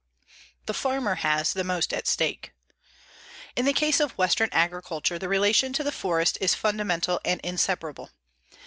[0.65, 2.53] THE FARMER HAS THE MOST AT STAKE
[3.55, 8.09] In the case of western agriculture, the relation to the forest is fundamental and inseparable.